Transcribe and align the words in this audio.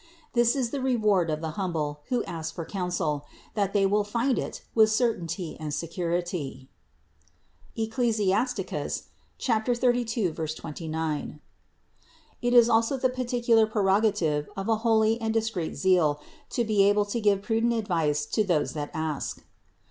This 0.33 0.55
is 0.55 0.71
the 0.71 0.81
reward 0.81 1.29
of 1.29 1.41
the 1.41 1.51
humble, 1.61 1.99
who 2.09 2.23
ask 2.23 2.55
for 2.55 2.65
counsel: 2.65 3.23
that 3.53 3.71
they 3.71 3.85
will 3.85 4.03
find 4.03 4.39
it 4.39 4.63
with 4.73 4.89
certainty 4.91 5.55
and 5.59 5.71
security 5.71 6.67
(Eccli. 7.77 8.11
32, 9.77 10.33
29). 10.33 11.39
It 12.41 12.53
is 12.55 12.67
also 12.67 12.97
the 12.97 13.09
peculiar 13.09 13.67
prerogative 13.67 14.49
of 14.57 14.67
a 14.67 14.77
holy 14.77 15.21
and 15.21 15.35
discreet 15.35 15.75
zeal 15.75 16.19
to 16.49 16.63
be 16.63 16.81
able 16.81 17.05
to 17.05 17.21
give 17.21 17.43
prudent 17.43 17.73
advice 17.73 18.25
to 18.25 18.43
those 18.43 18.73
that 18.73 18.89
ask. 18.95 19.43